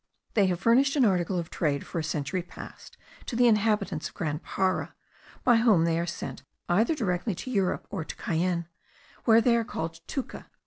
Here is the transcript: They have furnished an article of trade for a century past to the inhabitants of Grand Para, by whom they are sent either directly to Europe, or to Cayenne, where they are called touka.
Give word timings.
They 0.33 0.47
have 0.47 0.59
furnished 0.59 0.95
an 0.95 1.05
article 1.05 1.37
of 1.37 1.51
trade 1.51 1.85
for 1.85 1.99
a 1.99 2.03
century 2.03 2.41
past 2.41 2.97
to 3.27 3.35
the 3.35 3.45
inhabitants 3.45 4.07
of 4.07 4.15
Grand 4.15 4.41
Para, 4.41 4.95
by 5.43 5.57
whom 5.57 5.85
they 5.85 5.99
are 5.99 6.07
sent 6.07 6.41
either 6.67 6.95
directly 6.95 7.35
to 7.35 7.51
Europe, 7.51 7.85
or 7.91 8.03
to 8.03 8.15
Cayenne, 8.15 8.67
where 9.25 9.41
they 9.41 9.55
are 9.55 9.63
called 9.63 9.99
touka. 10.07 10.47